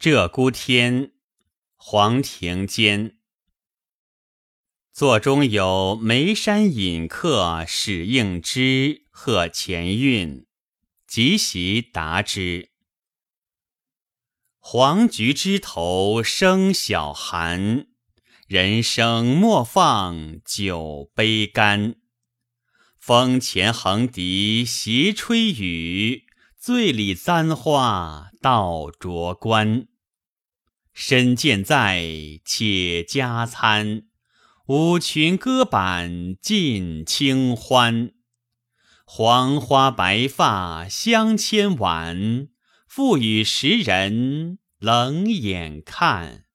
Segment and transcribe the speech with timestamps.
[0.00, 1.10] 鹧鸪天，
[1.74, 3.16] 黄庭坚。
[4.92, 10.46] 座中有眉山隐客史应之贺前韵，
[11.04, 12.70] 即席答之。
[14.60, 17.88] 黄菊枝头生晓寒，
[18.46, 21.96] 人生莫放酒杯干。
[23.00, 26.27] 风前横笛斜吹雨，
[26.60, 29.86] 醉里簪花到濯冠。
[30.92, 32.02] 身健在，
[32.44, 34.02] 且加餐；
[34.66, 38.10] 舞裙歌板尽清欢。
[39.04, 42.48] 黄花白发相牵挽，
[42.88, 46.47] 赋予时人冷眼看。